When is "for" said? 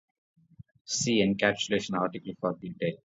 2.41-2.53